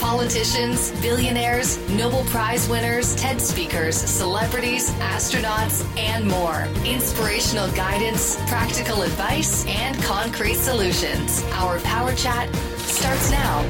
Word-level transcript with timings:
politicians, 0.00 0.90
billionaires, 1.00 1.78
Nobel 1.90 2.24
Prize 2.24 2.68
winners, 2.68 3.14
TED 3.16 3.40
speakers, 3.40 3.96
celebrities, 3.96 4.90
astronauts, 4.92 5.84
and 5.96 6.26
more. 6.26 6.66
Inspirational 6.84 7.70
guidance, 7.72 8.36
practical 8.48 9.02
advice, 9.02 9.66
and 9.66 9.96
concrete 10.02 10.56
solutions. 10.56 11.44
Our 11.52 11.78
Power 11.80 12.14
Chat 12.14 12.54
starts 12.78 13.30
now. 13.30 13.64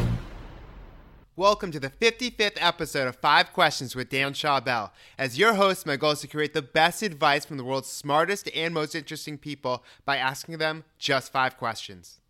Welcome 1.35 1.71
to 1.73 1.81
the 1.81 1.89
55th 1.89 2.59
episode 2.61 3.09
of 3.09 3.17
Five 3.17 3.53
Questions 3.53 3.97
with 3.97 4.11
Dan 4.11 4.33
Schawbel. 4.33 4.91
As 5.19 5.39
your 5.39 5.55
host, 5.55 5.87
my 5.87 5.97
goal 5.97 6.12
is 6.12 6.20
to 6.20 6.29
create 6.29 6.55
the 6.55 6.62
best 6.62 7.03
advice 7.03 7.45
from 7.45 7.57
the 7.57 7.65
world's 7.65 7.89
smartest 7.89 8.51
and 8.55 8.73
most 8.73 8.95
interesting 8.95 9.39
people 9.39 9.83
by 10.05 10.19
asking 10.19 10.59
them 10.59 10.84
just 10.98 11.33
five 11.33 11.57
questions. 11.57 12.20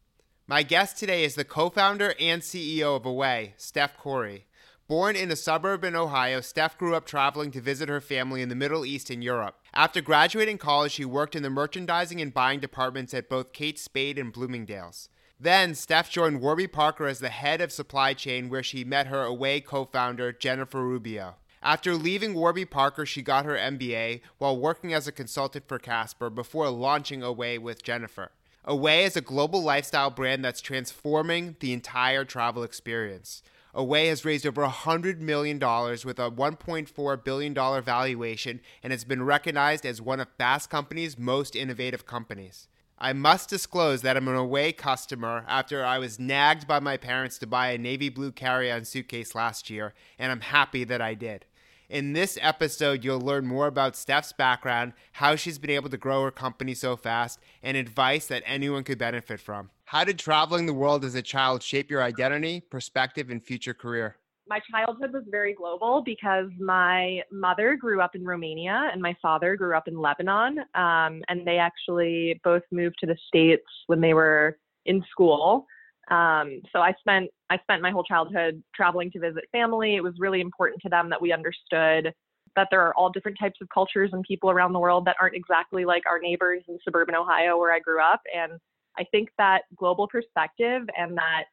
My 0.53 0.63
guest 0.63 0.99
today 0.99 1.25
is 1.25 1.35
the 1.35 1.47
co 1.47 1.71
founder 1.71 2.15
and 2.21 2.43
CEO 2.43 2.95
of 2.95 3.07
Away, 3.07 3.55
Steph 3.57 3.97
Korey. 3.97 4.43
Born 4.87 5.17
in 5.17 5.31
a 5.31 5.35
suburb 5.35 5.83
in 5.83 5.97
Ohio, 5.97 6.43
Steph 6.43 6.77
grew 6.77 6.95
up 6.95 7.07
traveling 7.07 7.51
to 7.53 7.61
visit 7.63 7.89
her 7.89 8.03
family 8.03 8.43
in 8.43 8.51
the 8.51 8.55
Middle 8.55 8.85
East 8.85 9.09
and 9.09 9.25
Europe. 9.25 9.57
After 9.73 10.03
graduating 10.03 10.59
college, 10.59 10.93
she 10.93 11.07
worked 11.07 11.35
in 11.35 11.43
the 11.43 11.49
merchandising 11.49 12.21
and 12.21 12.35
buying 12.35 12.61
departments 12.61 13.15
at 13.15 13.31
both 13.31 13.55
Kate 13.55 13.79
Spade 13.79 14.19
and 14.19 14.31
Bloomingdale's. 14.31 15.09
Then, 15.41 15.75
Steph 15.75 16.11
joined 16.11 16.43
Warby 16.43 16.67
Parker 16.67 17.07
as 17.07 17.21
the 17.21 17.31
head 17.31 17.63
of 17.63 17.73
supply 17.73 18.13
chain, 18.13 18.51
where 18.51 18.63
she 18.63 18.85
met 18.85 19.07
her 19.07 19.23
Away 19.23 19.63
co 19.63 19.87
founder, 19.87 20.33
Jennifer 20.33 20.83
Rubio. 20.83 21.37
After 21.63 21.95
leaving 21.95 22.35
Warby 22.35 22.67
Parker, 22.67 23.07
she 23.07 23.23
got 23.23 23.47
her 23.47 23.57
MBA 23.57 24.21
while 24.37 24.61
working 24.61 24.93
as 24.93 25.07
a 25.07 25.13
consultant 25.13 25.67
for 25.67 25.79
Casper 25.79 26.29
before 26.29 26.69
launching 26.69 27.23
Away 27.23 27.57
with 27.57 27.83
Jennifer. 27.83 28.33
Away 28.65 29.03
is 29.03 29.17
a 29.17 29.21
global 29.21 29.61
lifestyle 29.61 30.11
brand 30.11 30.45
that's 30.45 30.61
transforming 30.61 31.57
the 31.59 31.73
entire 31.73 32.25
travel 32.25 32.63
experience. 32.63 33.43
Away 33.75 34.07
has 34.07 34.25
raised 34.25 34.47
over 34.47 34.65
$100 34.65 35.19
million 35.19 35.59
with 35.59 36.19
a 36.21 36.31
$1.4 36.31 37.25
billion 37.25 37.83
valuation 37.83 38.61
and 38.83 38.93
has 38.93 39.03
been 39.03 39.25
recognized 39.25 39.85
as 39.85 40.01
one 40.01 40.21
of 40.21 40.29
Fast 40.39 40.71
Company's 40.71 41.19
most 41.19 41.57
innovative 41.57 42.07
companies. 42.07 42.69
I 43.01 43.13
must 43.13 43.49
disclose 43.51 44.03
that 44.03 44.17
I'm 44.17 44.29
an 44.29 44.37
Away 44.37 44.71
customer 44.71 45.45
after 45.49 45.85
I 45.85 45.99
was 45.99 46.21
nagged 46.21 46.69
by 46.69 46.79
my 46.79 46.97
parents 46.97 47.39
to 47.39 47.49
buy 47.49 47.71
a 47.71 47.79
navy 47.79 48.11
blue 48.11 48.31
carry 48.31 48.71
on 48.71 48.85
suitcase 48.85 49.35
last 49.35 49.71
year, 49.71 49.93
and 50.21 50.31
I'm 50.31 50.41
happy 50.41 50.85
that 50.85 51.01
I 51.01 51.15
did. 51.15 51.47
In 51.93 52.15
this 52.15 52.39
episode, 52.41 53.05
you'll 53.05 53.21
learn 53.21 53.45
more 53.45 53.67
about 53.67 53.97
Steph's 53.97 54.33
background, 54.33 54.95
how 55.13 55.37
she's 55.37 55.59
been 55.59 55.69
able 55.69 55.91
to 55.91 55.99
grow 55.99 56.25
her 56.25 56.31
company 56.31 56.73
so 56.73 56.97
fast, 56.97 57.39
and 57.63 57.77
advice 57.77 58.29
that 58.29 58.43
anyone 58.47 58.83
could 58.83 58.97
benefit 58.97 59.41
from. 59.41 59.69
How 59.85 60.03
did 60.03 60.19
traveling 60.19 60.65
the 60.65 60.73
world 60.73 61.05
as 61.05 61.15
a 61.15 61.21
child 61.21 61.63
shape 61.63 61.91
your 61.91 62.03
identity, 62.03 62.63
perspective, 62.63 63.29
and 63.29 63.45
future 63.45 63.75
career? 63.75 64.17
my 64.49 64.61
childhood 64.71 65.13
was 65.15 65.23
very 65.31 65.55
global 65.55 66.03
because 66.05 66.51
my 66.61 67.23
mother 67.31 67.77
grew 67.77 68.03
up 68.03 68.15
in 68.15 68.25
Romania 68.25 68.91
and 68.93 69.01
my 69.01 69.17
father 69.23 69.57
grew 69.57 69.75
up 69.75 69.87
in 69.89 69.99
Lebanon. 69.99 70.59
Um, 70.75 71.23
and 71.29 71.47
they 71.47 71.59
actually 71.59 72.41
both 72.43 72.63
moved 72.71 72.97
to 73.01 73.07
the 73.07 73.17
States 73.29 73.65
when 73.87 74.01
they 74.01 74.13
were 74.13 74.59
in 74.85 75.03
school. 75.11 75.67
Um, 76.11 76.61
so 76.73 76.81
I 76.81 76.95
spent 76.99 77.31
I 77.51 77.59
spent 77.59 77.83
my 77.83 77.91
whole 77.91 78.05
childhood 78.05 78.63
traveling 78.75 79.11
to 79.13 79.21
visit 79.21 79.45
family. 79.53 79.97
It 79.97 80.03
was 80.03 80.15
really 80.19 80.41
important 80.41 80.83
to 80.83 80.89
them 80.89 81.09
that 81.11 81.21
we 81.21 81.33
understood 81.33 82.13
that 82.57 82.69
there 82.71 82.83
are 82.83 82.95
all 82.95 83.11
different 83.11 83.39
types 83.39 83.59
of 83.63 83.69
cultures 83.73 84.11
and 84.13 84.23
people 84.25 84.51
around 84.51 84.73
the 84.73 84.79
world 84.79 85.05
that 85.07 85.17
aren't 85.21 85.37
exactly 85.37 85.85
like 85.85 86.03
our 86.07 86.19
neighbors 86.19 86.63
in 86.69 86.79
suburban 86.85 87.15
Ohio 87.15 87.57
where 87.57 87.73
I 87.73 87.79
grew 87.79 88.03
up. 88.03 88.21
And 88.35 88.53
I 88.99 89.05
think 89.05 89.31
that 89.39 89.63
global 89.77 90.07
perspective 90.07 90.83
and 90.99 91.17
that 91.17 91.45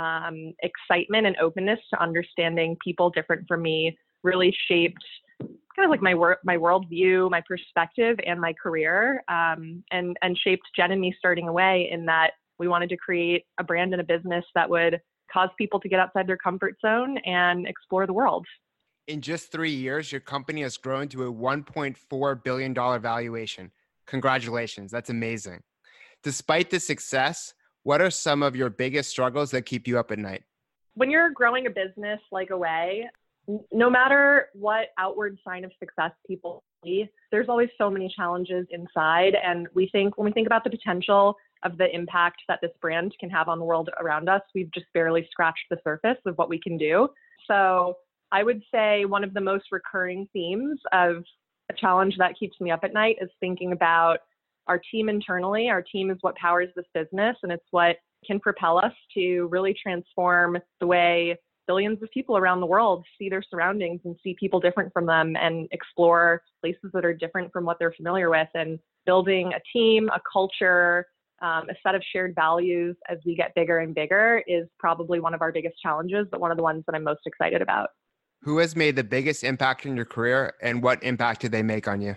um, 0.00 0.52
excitement 0.62 1.26
and 1.26 1.36
openness 1.38 1.80
to 1.92 2.00
understanding 2.00 2.76
people 2.84 3.10
different 3.10 3.48
from 3.48 3.62
me 3.62 3.96
really 4.22 4.54
shaped 4.68 5.04
kind 5.76 5.84
of 5.84 5.90
like 5.90 6.02
my 6.02 6.14
work, 6.14 6.38
my 6.44 6.56
worldview, 6.56 7.30
my 7.30 7.42
perspective, 7.46 8.18
and 8.26 8.40
my 8.40 8.52
career, 8.54 9.22
um, 9.28 9.84
and 9.90 10.16
and 10.22 10.36
shaped 10.38 10.64
Jen 10.74 10.92
and 10.92 11.00
me 11.00 11.14
starting 11.18 11.48
Away 11.48 11.88
in 11.92 12.06
that 12.06 12.32
we 12.58 12.68
wanted 12.68 12.88
to 12.90 12.96
create 12.96 13.44
a 13.58 13.64
brand 13.64 13.92
and 13.92 14.00
a 14.00 14.04
business 14.04 14.44
that 14.54 14.68
would 14.68 15.00
cause 15.32 15.50
people 15.58 15.80
to 15.80 15.88
get 15.88 15.98
outside 16.00 16.26
their 16.26 16.36
comfort 16.36 16.76
zone 16.80 17.18
and 17.18 17.66
explore 17.66 18.06
the 18.06 18.12
world. 18.12 18.46
In 19.08 19.20
just 19.20 19.52
three 19.52 19.72
years, 19.72 20.10
your 20.10 20.20
company 20.20 20.62
has 20.62 20.76
grown 20.76 21.08
to 21.08 21.24
a 21.24 21.32
$1.4 21.32 22.44
billion 22.44 22.74
valuation. 22.74 23.70
Congratulations. 24.06 24.90
That's 24.90 25.10
amazing. 25.10 25.62
Despite 26.22 26.70
the 26.70 26.80
success, 26.80 27.54
what 27.82 28.00
are 28.00 28.10
some 28.10 28.42
of 28.42 28.56
your 28.56 28.70
biggest 28.70 29.10
struggles 29.10 29.50
that 29.52 29.62
keep 29.62 29.86
you 29.86 29.98
up 29.98 30.10
at 30.10 30.18
night? 30.18 30.42
When 30.94 31.10
you're 31.10 31.30
growing 31.30 31.66
a 31.66 31.70
business 31.70 32.20
like 32.32 32.50
Away, 32.50 33.08
no 33.72 33.88
matter 33.88 34.48
what 34.54 34.88
outward 34.98 35.38
sign 35.46 35.64
of 35.64 35.70
success 35.78 36.10
people 36.26 36.64
see, 36.82 37.08
there's 37.30 37.48
always 37.48 37.68
so 37.78 37.90
many 37.90 38.12
challenges 38.16 38.66
inside. 38.70 39.34
And 39.40 39.68
we 39.74 39.88
think 39.92 40.18
when 40.18 40.24
we 40.24 40.32
think 40.32 40.46
about 40.46 40.64
the 40.64 40.70
potential 40.70 41.36
of 41.62 41.78
the 41.78 41.94
impact 41.94 42.42
that 42.48 42.60
this 42.62 42.72
brand 42.80 43.14
can 43.18 43.30
have 43.30 43.48
on 43.48 43.58
the 43.58 43.64
world 43.64 43.90
around 44.00 44.28
us, 44.28 44.42
we've 44.54 44.72
just 44.72 44.86
barely 44.94 45.26
scratched 45.30 45.64
the 45.70 45.78
surface 45.82 46.18
of 46.26 46.36
what 46.36 46.48
we 46.48 46.60
can 46.60 46.76
do. 46.76 47.08
So 47.46 47.94
I 48.32 48.42
would 48.42 48.62
say 48.72 49.04
one 49.04 49.24
of 49.24 49.34
the 49.34 49.40
most 49.40 49.66
recurring 49.72 50.28
themes 50.32 50.78
of 50.92 51.24
a 51.70 51.74
challenge 51.74 52.16
that 52.18 52.38
keeps 52.38 52.60
me 52.60 52.70
up 52.70 52.80
at 52.82 52.92
night 52.92 53.16
is 53.20 53.30
thinking 53.40 53.72
about 53.72 54.18
our 54.66 54.80
team 54.90 55.08
internally. 55.08 55.68
Our 55.68 55.82
team 55.82 56.10
is 56.10 56.18
what 56.20 56.34
powers 56.36 56.68
this 56.76 56.86
business, 56.94 57.36
and 57.42 57.52
it's 57.52 57.66
what 57.70 57.96
can 58.26 58.40
propel 58.40 58.78
us 58.78 58.92
to 59.14 59.48
really 59.50 59.74
transform 59.80 60.58
the 60.80 60.86
way 60.86 61.36
billions 61.66 62.00
of 62.02 62.10
people 62.10 62.36
around 62.36 62.60
the 62.60 62.66
world 62.66 63.04
see 63.18 63.28
their 63.28 63.42
surroundings 63.42 64.00
and 64.04 64.16
see 64.22 64.36
people 64.38 64.60
different 64.60 64.92
from 64.92 65.06
them 65.06 65.36
and 65.36 65.68
explore 65.72 66.42
places 66.60 66.90
that 66.92 67.04
are 67.04 67.14
different 67.14 67.52
from 67.52 67.64
what 67.64 67.78
they're 67.78 67.92
familiar 67.92 68.30
with 68.30 68.48
and 68.54 68.78
building 69.04 69.52
a 69.52 69.60
team, 69.72 70.08
a 70.14 70.20
culture, 70.32 71.06
um, 71.42 71.68
a 71.68 71.74
set 71.82 71.94
of 71.94 72.02
shared 72.12 72.34
values 72.34 72.96
as 73.08 73.18
we 73.24 73.34
get 73.34 73.54
bigger 73.54 73.78
and 73.78 73.94
bigger 73.94 74.42
is 74.46 74.66
probably 74.78 75.20
one 75.20 75.34
of 75.34 75.42
our 75.42 75.52
biggest 75.52 75.76
challenges, 75.82 76.26
but 76.30 76.40
one 76.40 76.50
of 76.50 76.56
the 76.56 76.62
ones 76.62 76.84
that 76.86 76.94
I'm 76.94 77.04
most 77.04 77.20
excited 77.26 77.62
about. 77.62 77.90
Who 78.42 78.58
has 78.58 78.76
made 78.76 78.96
the 78.96 79.04
biggest 79.04 79.44
impact 79.44 79.86
in 79.86 79.96
your 79.96 80.04
career 80.04 80.54
and 80.62 80.82
what 80.82 81.02
impact 81.02 81.40
did 81.40 81.52
they 81.52 81.62
make 81.62 81.88
on 81.88 82.00
you? 82.00 82.16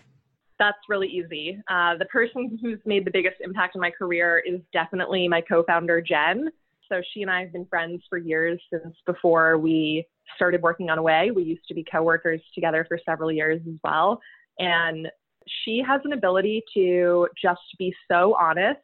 that's 0.59 0.77
really 0.89 1.07
easy. 1.07 1.57
Uh, 1.69 1.95
the 1.97 2.05
person 2.05 2.59
who's 2.61 2.79
made 2.85 3.05
the 3.05 3.11
biggest 3.11 3.37
impact 3.39 3.75
in 3.75 3.81
my 3.81 3.89
career 3.89 4.43
is 4.45 4.59
definitely 4.73 5.27
my 5.27 5.41
co 5.41 5.63
founder, 5.63 6.01
Jen. 6.01 6.49
So 6.89 7.01
she 7.13 7.21
and 7.21 7.31
I 7.31 7.41
have 7.41 7.53
been 7.53 7.65
friends 7.65 8.03
for 8.09 8.17
years 8.17 8.61
since 8.71 8.95
before 9.05 9.57
we 9.57 10.05
started 10.35 10.61
working 10.61 10.89
on 10.89 10.97
Away. 10.97 11.31
We 11.31 11.43
used 11.43 11.67
to 11.69 11.73
be 11.73 11.85
coworkers 11.89 12.41
together 12.53 12.85
for 12.87 12.99
several 13.05 13.31
years 13.31 13.61
as 13.67 13.75
well. 13.83 14.19
And 14.59 15.07
she 15.63 15.81
has 15.87 16.01
an 16.03 16.13
ability 16.13 16.63
to 16.73 17.27
just 17.41 17.61
be 17.77 17.93
so 18.11 18.35
honest, 18.39 18.81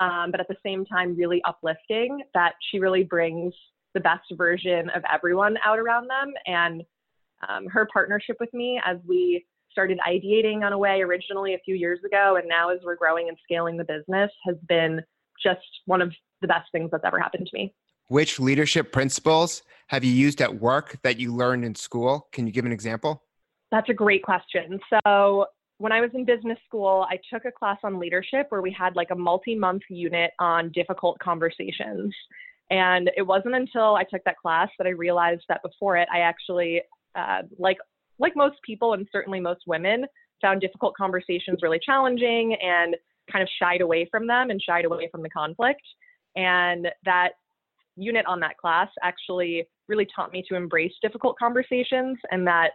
um, 0.00 0.30
but 0.30 0.40
at 0.40 0.48
the 0.48 0.56
same 0.64 0.84
time, 0.84 1.16
really 1.16 1.42
uplifting 1.44 2.22
that 2.34 2.54
she 2.70 2.78
really 2.78 3.04
brings 3.04 3.54
the 3.94 4.00
best 4.00 4.24
version 4.32 4.90
of 4.90 5.02
everyone 5.12 5.56
out 5.64 5.78
around 5.78 6.08
them. 6.08 6.32
And 6.46 6.82
um, 7.48 7.66
her 7.68 7.86
partnership 7.92 8.36
with 8.40 8.52
me 8.52 8.80
as 8.84 8.98
we 9.06 9.44
started 9.70 9.98
ideating 10.06 10.62
on 10.62 10.72
Away 10.72 11.02
originally 11.02 11.54
a 11.54 11.58
few 11.64 11.74
years 11.74 12.00
ago, 12.04 12.36
and 12.36 12.48
now 12.48 12.70
as 12.70 12.78
we're 12.84 12.96
growing 12.96 13.28
and 13.28 13.36
scaling 13.42 13.76
the 13.76 13.84
business, 13.84 14.30
has 14.46 14.56
been 14.68 15.02
just 15.42 15.60
one 15.86 16.00
of 16.00 16.12
the 16.40 16.48
best 16.48 16.70
things 16.72 16.90
that's 16.92 17.04
ever 17.04 17.18
happened 17.18 17.46
to 17.46 17.56
me. 17.56 17.74
Which 18.08 18.38
leadership 18.38 18.92
principles 18.92 19.62
have 19.88 20.04
you 20.04 20.12
used 20.12 20.40
at 20.40 20.60
work 20.60 20.98
that 21.02 21.18
you 21.18 21.34
learned 21.34 21.64
in 21.64 21.74
school? 21.74 22.28
Can 22.32 22.46
you 22.46 22.52
give 22.52 22.66
an 22.66 22.72
example? 22.72 23.22
That's 23.70 23.88
a 23.88 23.94
great 23.94 24.22
question. 24.22 24.78
So, 24.90 25.46
when 25.78 25.92
I 25.92 26.00
was 26.00 26.10
in 26.14 26.24
business 26.24 26.58
school, 26.66 27.06
I 27.10 27.18
took 27.32 27.44
a 27.44 27.52
class 27.52 27.78
on 27.82 27.98
leadership 27.98 28.46
where 28.50 28.62
we 28.62 28.72
had 28.72 28.96
like 28.96 29.10
a 29.10 29.16
multi 29.16 29.54
month 29.54 29.82
unit 29.88 30.30
on 30.38 30.70
difficult 30.72 31.18
conversations. 31.18 32.14
And 32.70 33.10
it 33.16 33.22
wasn't 33.22 33.54
until 33.54 33.94
I 33.96 34.04
took 34.04 34.22
that 34.24 34.38
class 34.38 34.68
that 34.78 34.86
I 34.86 34.90
realized 34.90 35.42
that 35.48 35.62
before 35.62 35.96
it, 35.96 36.08
I 36.12 36.20
actually, 36.20 36.82
uh, 37.14 37.42
like 37.58 37.78
like 38.18 38.34
most 38.36 38.56
people 38.64 38.94
and 38.94 39.06
certainly 39.10 39.40
most 39.40 39.62
women, 39.66 40.06
found 40.40 40.60
difficult 40.60 40.94
conversations 40.96 41.58
really 41.62 41.80
challenging 41.84 42.56
and 42.62 42.96
kind 43.30 43.42
of 43.42 43.48
shied 43.60 43.80
away 43.80 44.06
from 44.10 44.26
them 44.26 44.50
and 44.50 44.60
shied 44.62 44.84
away 44.84 45.08
from 45.10 45.22
the 45.22 45.30
conflict. 45.30 45.82
And 46.36 46.88
that 47.04 47.30
unit 47.96 48.26
on 48.26 48.40
that 48.40 48.56
class 48.58 48.88
actually 49.02 49.66
really 49.88 50.06
taught 50.14 50.32
me 50.32 50.44
to 50.48 50.54
embrace 50.54 50.92
difficult 51.02 51.38
conversations 51.38 52.18
and 52.30 52.46
that 52.46 52.72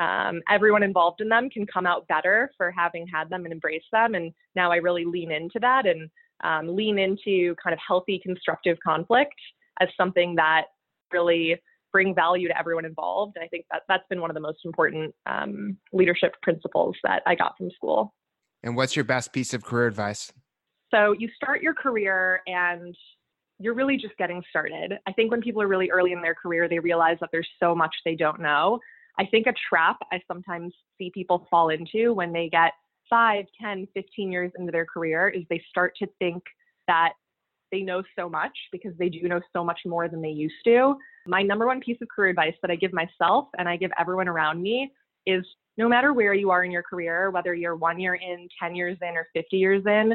um, 0.00 0.40
everyone 0.48 0.82
involved 0.82 1.20
in 1.20 1.28
them 1.28 1.50
can 1.50 1.66
come 1.66 1.86
out 1.86 2.06
better 2.08 2.50
for 2.56 2.70
having 2.70 3.06
had 3.06 3.28
them 3.30 3.44
and 3.44 3.52
embrace 3.52 3.82
them. 3.92 4.14
And 4.14 4.32
now 4.54 4.70
I 4.70 4.76
really 4.76 5.04
lean 5.04 5.32
into 5.32 5.58
that 5.60 5.86
and 5.86 6.08
um, 6.44 6.74
lean 6.74 6.98
into 6.98 7.54
kind 7.62 7.74
of 7.74 7.80
healthy, 7.86 8.20
constructive 8.22 8.78
conflict 8.84 9.34
as 9.80 9.88
something 9.96 10.34
that 10.36 10.66
really 11.12 11.56
bring 11.92 12.14
value 12.14 12.48
to 12.48 12.58
everyone 12.58 12.84
involved. 12.84 13.36
And 13.36 13.44
I 13.44 13.48
think 13.48 13.64
that 13.70 13.82
that's 13.88 14.04
been 14.08 14.20
one 14.20 14.30
of 14.30 14.34
the 14.34 14.40
most 14.40 14.58
important 14.64 15.14
um, 15.26 15.76
leadership 15.92 16.34
principles 16.42 16.96
that 17.02 17.22
I 17.26 17.34
got 17.34 17.56
from 17.56 17.70
school. 17.70 18.14
And 18.62 18.76
what's 18.76 18.94
your 18.94 19.04
best 19.04 19.32
piece 19.32 19.54
of 19.54 19.64
career 19.64 19.86
advice? 19.86 20.32
So 20.90 21.12
you 21.12 21.28
start 21.36 21.62
your 21.62 21.74
career 21.74 22.40
and 22.46 22.94
you're 23.58 23.74
really 23.74 23.96
just 23.96 24.16
getting 24.16 24.42
started. 24.48 24.94
I 25.06 25.12
think 25.12 25.30
when 25.30 25.40
people 25.40 25.60
are 25.62 25.66
really 25.66 25.90
early 25.90 26.12
in 26.12 26.22
their 26.22 26.34
career, 26.34 26.68
they 26.68 26.78
realize 26.78 27.16
that 27.20 27.30
there's 27.32 27.48
so 27.60 27.74
much 27.74 27.94
they 28.04 28.14
don't 28.14 28.40
know. 28.40 28.78
I 29.18 29.26
think 29.26 29.46
a 29.46 29.54
trap 29.68 29.98
I 30.12 30.20
sometimes 30.28 30.72
see 30.96 31.10
people 31.12 31.46
fall 31.50 31.70
into 31.70 32.12
when 32.12 32.32
they 32.32 32.48
get 32.48 32.72
5, 33.10 33.44
10, 33.60 33.88
15 33.94 34.32
years 34.32 34.52
into 34.58 34.70
their 34.70 34.86
career 34.86 35.28
is 35.28 35.42
they 35.48 35.62
start 35.68 35.94
to 35.98 36.06
think 36.18 36.42
that 36.86 37.12
they 37.70 37.80
know 37.80 38.02
so 38.18 38.28
much 38.28 38.56
because 38.72 38.92
they 38.98 39.08
do 39.08 39.28
know 39.28 39.40
so 39.52 39.64
much 39.64 39.80
more 39.84 40.08
than 40.08 40.22
they 40.22 40.28
used 40.28 40.54
to. 40.64 40.96
My 41.26 41.42
number 41.42 41.66
one 41.66 41.80
piece 41.80 41.98
of 42.00 42.08
career 42.08 42.30
advice 42.30 42.54
that 42.62 42.70
I 42.70 42.76
give 42.76 42.92
myself 42.92 43.48
and 43.58 43.68
I 43.68 43.76
give 43.76 43.90
everyone 43.98 44.28
around 44.28 44.62
me 44.62 44.90
is 45.26 45.44
no 45.76 45.88
matter 45.88 46.12
where 46.12 46.34
you 46.34 46.50
are 46.50 46.64
in 46.64 46.70
your 46.70 46.82
career, 46.82 47.30
whether 47.30 47.54
you're 47.54 47.76
one 47.76 48.00
year 48.00 48.14
in, 48.14 48.48
10 48.60 48.74
years 48.74 48.96
in, 49.02 49.16
or 49.16 49.26
50 49.34 49.56
years 49.56 49.82
in, 49.86 50.14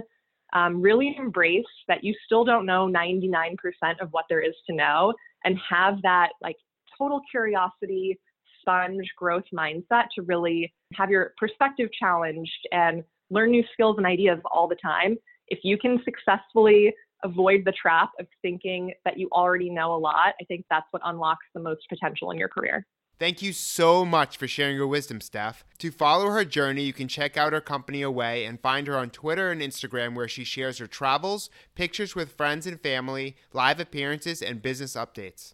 um, 0.54 0.82
really 0.82 1.16
embrace 1.18 1.64
that 1.88 2.04
you 2.04 2.14
still 2.26 2.44
don't 2.44 2.66
know 2.66 2.88
99% 2.88 3.56
of 4.02 4.10
what 4.12 4.26
there 4.30 4.42
is 4.42 4.54
to 4.68 4.76
know 4.76 5.14
and 5.46 5.58
have 5.68 6.02
that 6.04 6.30
like 6.42 6.58
total 6.98 7.22
curiosity, 7.30 8.20
sponge 8.64 9.08
growth 9.18 9.44
mindset 9.54 10.06
to 10.16 10.22
really 10.24 10.74
have 10.94 11.10
your 11.10 11.34
perspective 11.38 11.90
challenged 12.00 12.68
and 12.72 13.04
learn 13.30 13.52
new 13.52 13.64
skills 13.74 13.96
and 13.98 14.06
ideas 14.06 14.40
all 14.52 14.68
the 14.68 14.76
time. 14.76 15.18
If 15.48 15.60
you 15.64 15.78
can 15.78 16.02
successfully 16.04 16.94
avoid 17.24 17.64
the 17.66 17.74
trap 17.74 18.12
of 18.20 18.28
thinking 18.42 18.94
that 19.06 19.18
you 19.18 19.30
already 19.32 19.70
know 19.70 19.94
a 19.94 19.98
lot, 19.98 20.34
I 20.40 20.46
think 20.48 20.66
that's 20.70 20.88
what 20.92 21.02
unlocks 21.06 21.46
the 21.54 21.62
most 21.62 21.82
potential 21.90 22.32
in 22.32 22.38
your 22.38 22.50
career. 22.50 22.86
Thank 23.20 23.42
you 23.42 23.54
so 23.54 24.04
much 24.04 24.38
for 24.38 24.48
sharing 24.48 24.76
your 24.76 24.88
wisdom, 24.88 25.22
Steph. 25.22 25.64
To 25.78 25.92
follow 25.92 26.30
her 26.32 26.44
journey, 26.44 26.84
you 26.84 26.94
can 26.94 27.08
check 27.08 27.38
out 27.38 27.54
her 27.54 27.62
company 27.62 28.02
Away 28.02 28.44
and 28.44 28.60
find 28.60 28.88
her 28.88 28.98
on 28.98 29.12
Twitter 29.12 29.52
and 29.52 29.62
Instagram, 29.62 30.16
where 30.16 30.28
she 30.28 30.44
shares 30.44 30.80
her 30.80 30.88
travels, 30.88 31.50
pictures 31.76 32.16
with 32.16 32.34
friends 32.34 32.66
and 32.66 32.82
family, 32.82 33.38
live 33.54 33.80
appearances, 33.80 34.42
and 34.42 34.62
business 34.62 34.96
updates. 34.96 35.54